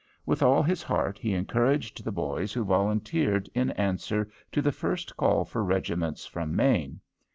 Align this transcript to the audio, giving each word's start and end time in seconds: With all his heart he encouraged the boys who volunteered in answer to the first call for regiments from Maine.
With 0.25 0.41
all 0.41 0.63
his 0.63 0.81
heart 0.81 1.19
he 1.19 1.35
encouraged 1.35 2.03
the 2.03 2.11
boys 2.11 2.53
who 2.53 2.65
volunteered 2.65 3.47
in 3.53 3.69
answer 3.73 4.31
to 4.51 4.59
the 4.59 4.71
first 4.71 5.15
call 5.15 5.45
for 5.45 5.63
regiments 5.63 6.25
from 6.25 6.55
Maine. 6.55 6.99